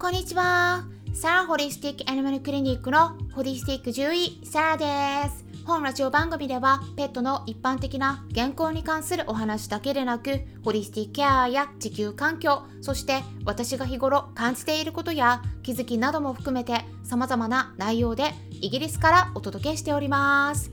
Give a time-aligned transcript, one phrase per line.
[0.00, 0.84] こんにちは。
[1.12, 5.44] サラホリスティックアニマルクリニックのホリスティック獣医、サラです。
[5.66, 20.70] 本ラジオ番組ではペットの一般的な健康に関するお話だけでなくホリスティックケアや地球環境そして私が日頃感じていることや気づきなども含めて様々な内容でイギリスからお届けしております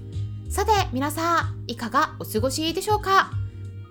[0.50, 3.32] さて皆さんいかがお過ごしでしょうか？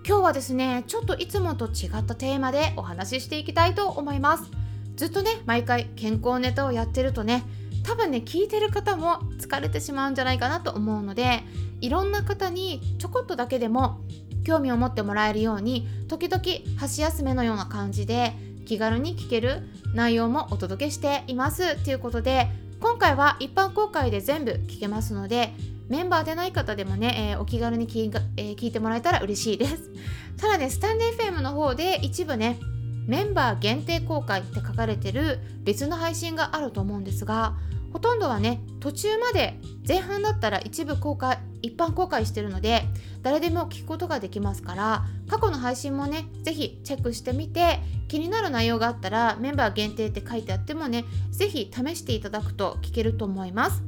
[0.03, 4.49] 今日はですねちょっといつもと違ったテーマでお話ししていきたいと思います
[4.97, 7.43] ずっとね毎回健康ネタをやってるとね
[7.83, 11.43] 多分ね聞いてる方も疲れてしまうんじゃないかなと思うので
[11.79, 14.01] いろんな方にちょこっとだけでも
[14.43, 16.43] 興味を持ってもらえるように時々
[16.77, 18.33] 箸休めのような感じで
[18.65, 19.61] 気軽に聞ける
[19.93, 21.81] 内容もお届けしています。
[21.83, 22.47] ということで
[22.79, 25.53] 今回は一般公開で全部聞けますので
[25.89, 29.91] メンバーでない方でもね、えー、お気軽に聞,、えー、聞いてもらえたら嬉しいです。
[30.37, 32.59] ただねスタンデー FM の方で一部ね
[33.07, 37.55] メンバー限定公開って書かれてる別の配信があると思うんですが
[37.93, 42.83] ほとんどはね途中まで前半だったら一部公開一般公開してるので
[43.23, 53.83] 誰でも聞くことができますから過去の配信もね是非チェックしてみて気になる内容があったらメンバー限定って書いてあってもね是非試していただくと聞けると思います。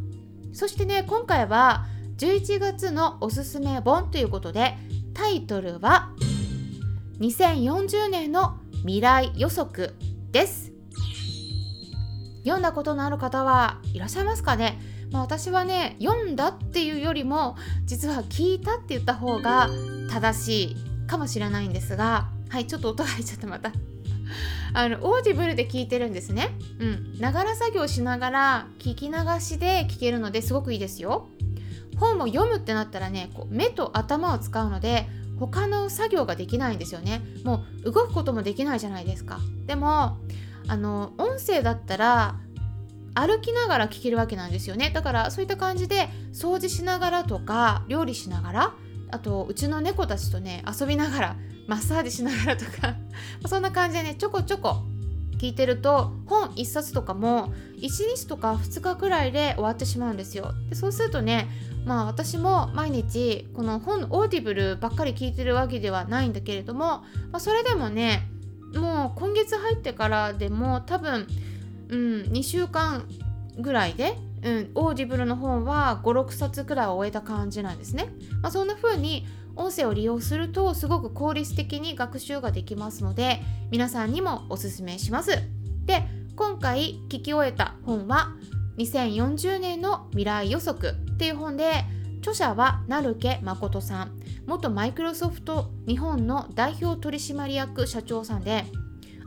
[0.54, 1.86] そしてね今回は
[2.18, 4.76] 11月のおすすめ本ということで
[5.14, 6.12] タイトルは
[7.20, 9.94] 2040年の未来予測
[10.32, 10.72] です。
[12.44, 14.80] 読んだことのある方はいらっしゃいますかね、
[15.12, 19.70] まあ、私はね読んだっていうよりも実は聞いたって言った方が
[20.10, 23.72] 正しいかもしれないんですがはいちょっと音が入っちゃったまた。
[24.74, 26.50] あの Audible で聞いてるんですね。
[26.80, 27.20] うん。
[27.20, 31.28] ながら作業しながら聞き流しで聞けるのですごくいいですよ。
[32.00, 35.08] 本を読むってなったらねこう目と頭を使うので
[35.40, 37.22] 他の作業ができないんですよね。
[37.44, 39.40] もう動くこともできないじゃないですか。
[39.66, 40.18] でも
[40.68, 42.36] あの音声だったら
[43.16, 44.92] 歩きながら聞けるわけなんですよね。
[44.94, 48.74] だからそういった感じで掃除しながらとか料理しながら
[49.12, 51.36] あとうちの猫たちとね遊びながら
[51.68, 52.96] マッサージしながらとか
[53.48, 54.84] そんな感じでねちょこちょこ
[55.40, 60.54] 聞いてると本1冊とかも1日とか2日くらいで終わってしまうんですよ。
[60.70, 61.48] でそうするとね
[61.86, 68.28] まあ私も毎日この本 Audible ばっかり聞いてるわけではないんだけれども、まあ、それでもね
[68.76, 71.26] もう今月入ってからでも多分、
[71.88, 73.06] うん、2週間
[73.58, 78.10] ぐらいで、うん、 Audible の本は56冊くらい終えた感じなんですね。
[78.42, 83.42] まあ、そんな風に音声を利用するとすごく効率的に学習ができますので
[83.72, 85.32] 皆さんにもおすすめします。
[85.86, 86.04] で
[86.36, 88.30] 今回聞き終えた本は
[88.78, 91.84] 2040年の未来予測っていう本で
[92.20, 98.66] 著者は成家誠さん元マイクロソフト日本の代表取締役社長さんで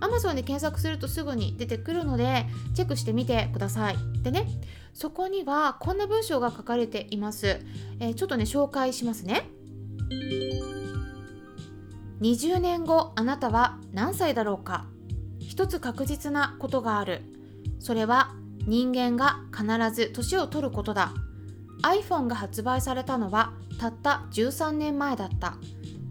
[0.02, 3.96] Amazon で検索するとすぐに出てくるのでチェックしてみてください。
[4.22, 4.46] でね
[4.92, 7.60] そこにはこんな文章が書かれています。
[8.00, 9.48] えー、ちょっとね紹介しますね。
[12.20, 14.86] 20年後あなたは何歳だろうか？
[15.40, 17.22] 一つ確実なことがある。
[17.78, 18.34] それは
[18.66, 21.12] 人間が必ず年を取ることだ
[21.82, 25.56] iPhone が発売されたのはたった13年前だった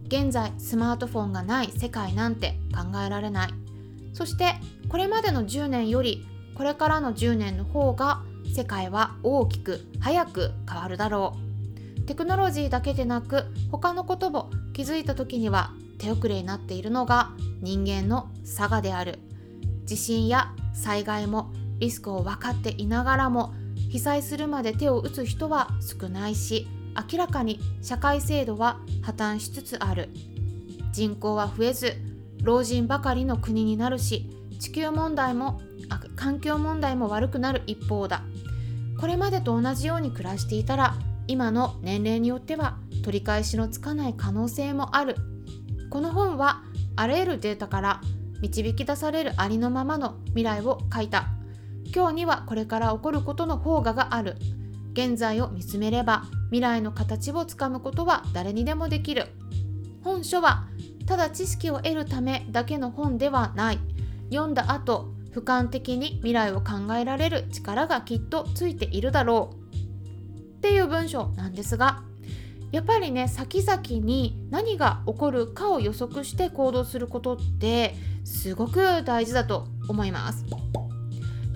[0.07, 3.53] 現在スマートフォンがない世界なんて考えられない
[4.13, 4.55] そして
[4.89, 8.21] これまでの10年よりこれからの10年の方が
[8.53, 11.37] 世界は大きく早く変わるだろ
[11.97, 12.01] う。
[12.01, 19.19] テクノロジーだけでなく他のことも気づいた時には手遅れになっているのが人間の差がである。
[19.85, 23.53] 地震や災害もリスクを分かっていながらも
[23.89, 26.67] 被災するまで手を打つ人は少ないし
[27.11, 30.09] 明らかに社会制度は破綻しつつある。
[30.91, 31.93] 人口は増えず
[32.43, 34.29] 老人ばかりの国になるし
[34.59, 35.61] 地球問題も
[36.15, 38.23] 環境問題も悪くなる一方だ。
[38.99, 40.95] これまでと同じように暮らしていたら
[41.27, 45.15] 今の年齢によっては取り返しのつかない可能性もある。
[45.89, 46.61] この本は
[46.95, 48.01] あらゆるデータから
[48.41, 51.27] 導き出されるありのままの未来を書いた。
[51.93, 54.35] 今日にはこれから起こることの方ががある。
[54.93, 59.27] 現在を見つめれば未来の形をつかむことは誰にでもできる。
[60.03, 60.67] 本書は
[61.05, 63.79] ただ知識を得るためだけの本ではない
[64.29, 69.75] 読んだ後俯瞰的に未来を考えられる力がきっとついているだろう
[70.57, 72.03] っていう文章なんですが
[72.71, 80.45] やっぱりね先々に何が起こるかを予測して行動することってすごく大事だと思います。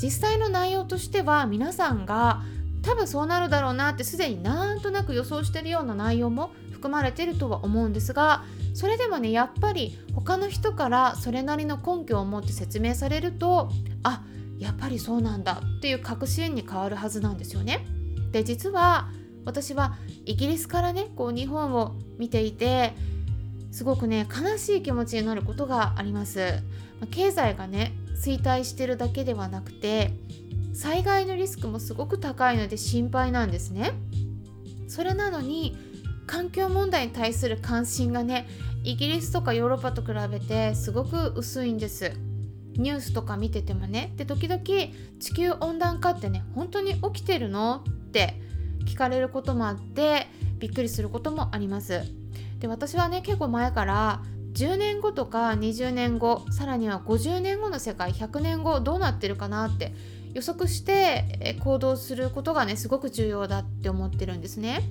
[0.02, 2.44] 実際の内容としては皆さんが
[2.86, 8.44] 多分そうなるだろうなってすでになんとなく予想してるような内容も含まれてるとは思うんですが
[8.76, 13.72] それでもねやっぱり他の人からそれなりの根拠を持って説明されると
[14.04, 14.24] あ
[14.60, 17.86] やっぱりそうなんだっていう確信に変わるはずなんですよね。
[18.32, 19.10] で実は
[19.46, 22.94] 私はイギリスからねこう日本を見ていて
[23.72, 26.62] すごくね悲しい気持ちになることがあります。
[27.12, 30.14] 経済がね衰退してるだけではなくて
[30.76, 33.94] 災害のリスクもすごく高いので心配なんですね。
[34.88, 35.78] それなのに
[36.28, 38.48] 環境問題に対する関心がね
[38.84, 42.12] イギリスとかヨーロッパと比べてすごく薄いんです。
[42.74, 47.84] ニュースとか見ててもねで時々地球温暖化ってね本当に起きてるの？
[47.88, 48.40] って
[48.86, 50.28] 聞かれることもあって
[50.60, 52.02] びっくりすることもあります
[52.60, 54.22] で私はね結構前から
[54.54, 59.94] 10年後とか20年後さらには50年後の世界100年後どうなってるかなって
[60.36, 64.82] 予測して行動することがねすごく重要だって思ってるんですね。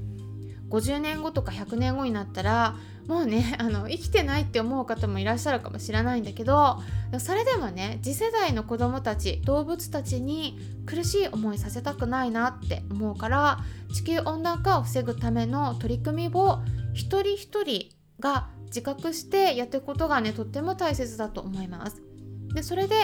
[0.70, 2.74] 50年後とか100年後になったら
[3.06, 6.82] もうね あの生きてないって思う方もいらっしゃるかもしれないんだけど
[7.18, 13.58] それでもね次世代の子どもたち動物たちに苦しい思いさせたくないなって思うから
[13.92, 16.60] 地球温暖化を防ぐための取り組みを
[16.94, 22.13] 一人一人が自覚してやっていくことがねとっても大切だと思います。
[22.54, 22.94] でそれで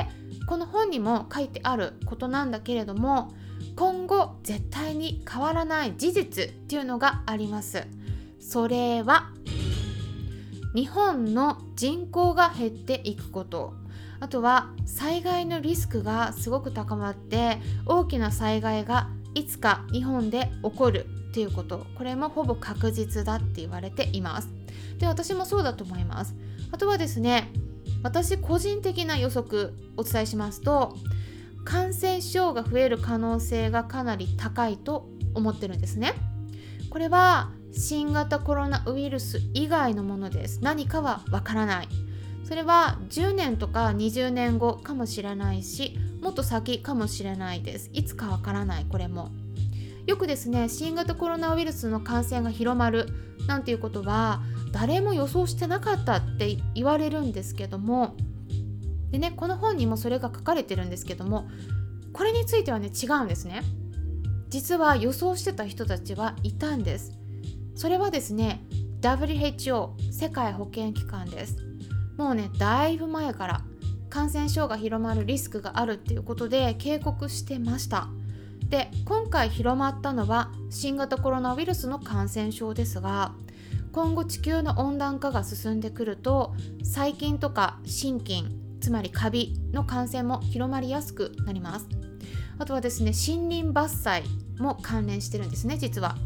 [0.47, 3.33] この本にも書いてあることなんだけれども
[3.77, 7.87] 今後絶対に変わらない事実っていうのがあります。
[8.39, 9.31] それは
[10.75, 13.75] 日本の人口が減っていくこと。
[14.19, 21.87] あとは災害のリスクがすごく高まって大きな災害がいつか日本で起こるっていうこと。
[21.97, 24.49] これもほぼ確実だって言われています。
[24.99, 26.35] で私もそうだと思います。
[26.71, 27.51] あとはですね
[28.03, 30.97] 私個人的な予測お伝えしますと
[31.65, 36.15] 感染症が増える可能性がかなり高いと思ってるんですね。
[36.91, 40.61] これは新型コロナウイルス以外のものです。
[40.63, 41.89] 何かはわからない。
[42.45, 47.91] それは10年とか20年後かもしれないし、もっと先かもしれないです。
[47.93, 49.31] いつかわからない、これも。
[50.07, 53.07] よくですね、新型コロナウイルスの感染が広まる
[53.47, 58.17] なんていうことは、誰も予想してなかったって言われるんですけども、
[59.11, 61.49] でねこの本にもそれが書かれてるんですけども
[62.13, 63.63] これについてはね違うんですね。
[64.49, 67.13] 実は予想してた人たちはいたんです。
[67.75, 68.63] それはですね
[69.01, 71.57] WHO 世界保健機関です。
[72.17, 73.63] もうねだいぶ前から
[74.09, 78.09] 感染症が広まるリスクがあるっていうことで警告してました。
[78.69, 83.33] で今回広まったのは新型コロナウイルスの感染症ですが
[83.93, 88.45] 今後地球の温暖化が進んでくると細菌とか心筋
[88.81, 91.87] つまりカビの感染も広まりやすくなります。
[92.59, 96.17] あとはですね森林伐採も関連してるんですね実は。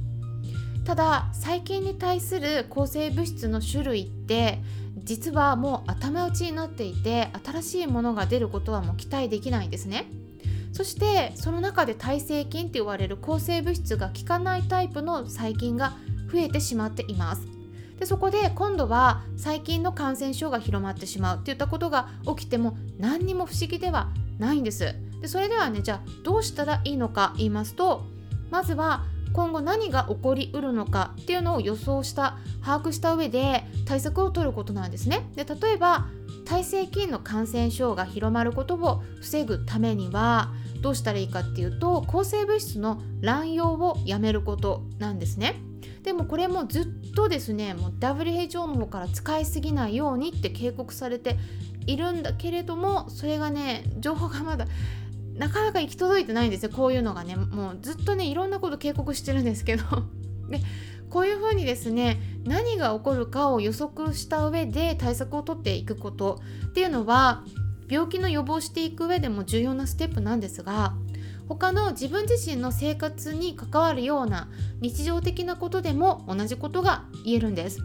[0.84, 4.58] ただ細菌に対する抗生物質の種類って
[5.02, 10.06] 実はもう頭打ちになっていて新しいものが出ることはもう期待できないんですね。
[10.72, 15.94] そしてその中で耐性菌って言われる抗生物質が効かないタイプの細菌が
[16.32, 17.53] 増えてしまっています。
[17.98, 24.08] でそこで今度は細菌の感染症が広まってしまうっていったことが起きても何にも不思議では
[24.38, 24.94] ないんです。
[25.20, 28.04] でそれではねじゃあどうしたらいいのか言いますと
[28.50, 35.28] まずは今後何が起こりうるのかっていうのを予想した把握した上で対策を取ることなんですね。
[35.34, 36.06] で例えば
[36.44, 40.52] 耐性菌の感染症が広まることを防ぐためには
[40.82, 45.60] どうしたらいいかっていうと抗生物質の乱用をやめることなんですね。
[46.02, 51.36] でもこれもずっとですねもう WHO の方から使いすぎないようにって警告されて
[51.86, 54.66] いるんだけれどもそれがね情報がまだ
[55.36, 56.70] なかなか行き届いてないんですよ。
[56.70, 59.84] こういうのがねもうずっとねいろんなこと警告してるんですけど。
[60.48, 60.60] で
[61.10, 67.44] こういうふうにですね何が起こるかを予測した上で対策をとっていくことっていうのは
[67.88, 70.94] 病気の予防していく上でも重要なステップなんですが
[71.48, 74.48] 他の自分自身の生活に関わるような
[74.80, 77.80] 日常的なことでも同じことが言えるんです。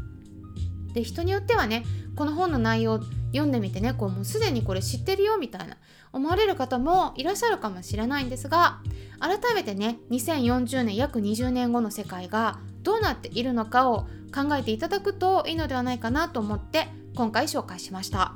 [0.94, 1.84] で人によってはね
[2.16, 3.00] この本の内容
[3.32, 5.78] 読んでみてねこうもうすでにこれ知ってるよみたいな
[6.12, 8.82] 思われる方もいらっしゃるかもしれないんですが
[9.20, 18.34] 改めてね2040年約20年後の世界がどうなっているのかを考えていただくといいのではないかなと思って今回紹介しました。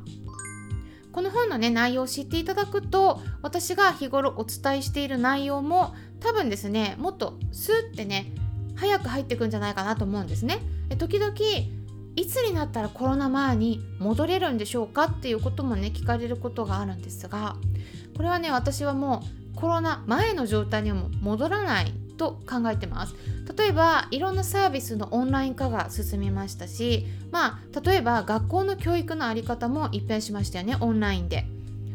[1.13, 8.33] この本のね内容を知っていただくと私が日頃お伝えしている内容も多分ですねもっとスーってね
[8.75, 10.59] 早く入ってくんじゃないかなと思うんですね。
[10.97, 11.33] 時々
[12.15, 17.55] いつになったらコロナ前に戻れるんでしょうかっていうこともね聞かれることがあるんですが
[18.15, 19.23] これはね私はも
[19.55, 23.15] うコロナ前の状態にはも戻らないと考えてます。
[23.57, 31.45] 例えばいろんなサービスのオンライン化が進みましたしまあ例えば学校の教育の在り方も一変しましたよねオンラインで。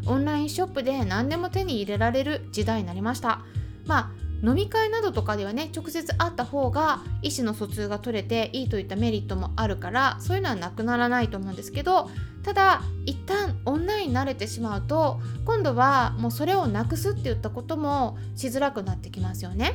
[0.07, 3.41] オンラインショップで何でも手に入れられる時代になりました。
[3.87, 4.11] まあ
[4.43, 12.09] 飲み会などとかではね直接会った方が意思の疎通が取れていいといったメリットもあるからそういうのはなくならないと思うんですけど
[12.45, 19.75] ただ一旦オンラインに慣れてしまうと今度はもうそれをなくすって言ったこともしづらくなってきますよね。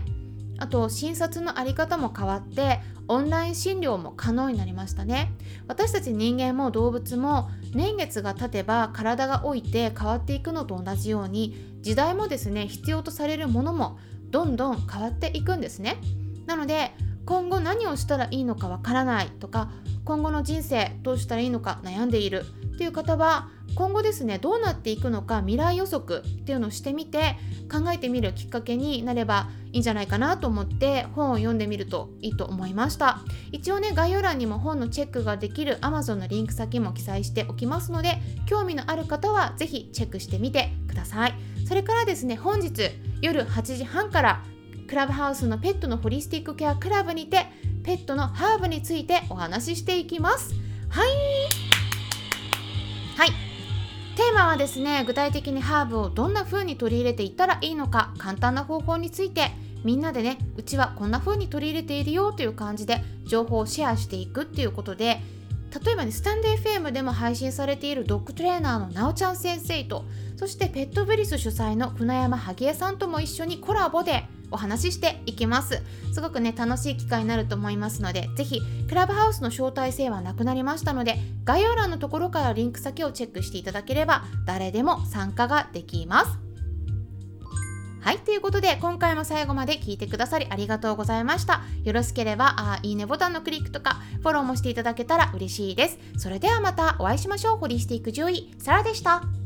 [0.63, 2.79] あと診察のあり方も変わって
[3.09, 5.33] オンライン診療も可能になりましたね。
[5.67, 15.97] 私たち人間も動物も年月が経てば体が老いて変わっていくのと同じように時代もですね必要とされるものもどんどん変わっていくんですね。
[16.45, 16.93] なので
[17.25, 19.69] 今後何をしたらいいのかわからないとか
[20.05, 27.35] 今後の人生どうしたらいいのか悩んでいるっていう方は今後ですねどうなっていくのか未来予測っていうのをしてみて
[27.71, 33.21] 考えてみるきっかけになればいいんじゃないかなと思って本を読んでみるといいと思いました。
[33.51, 41.33] 一応ね概要欄にも本のチェックができる Amazon のリンク先も記載しておきますので興味のある方は是非チェックしてみてください。
[41.67, 44.43] それからですね本日夜8時半から
[44.87, 47.47] クラブハウスのペットのホリスティックケアクラブにて
[47.83, 50.53] ペットのハーブについてお話ししていきます。
[50.89, 51.52] はい。
[54.15, 59.51] テーマはですね具体的にハーブをどんな風に取り入れていったらいいのか簡単な方法について
[59.83, 65.19] みんなでねうちはこんな風に取り入れているよという感じで情報をシェアしていくっていうことで
[65.83, 70.05] 例えばねスタンデー FM でも配信されているドッグトレーナーのなおちゃん先生と
[70.37, 75.81] そしてペットブリス主催の船山萩江さんとも一緒にコラボでお話ししていきます
[76.13, 86.43] すごくね楽しい機会になると思いますのでぜひクラブハウスの招待制はなくなりましたので概要欄のところからリンク先をチェックしていただければ誰でも参加ができます
[88.03, 91.61] はい、ということで今回も最後まで聞いてくださりありがとうございました。
[91.85, 95.99] よろしければあいいねボタンのクリックとかフォローもしていただけたら嬉しいです。
[96.17, 97.57] それではまたお会いしましょう。
[97.57, 99.42] ホリスティック獣医、サラでした。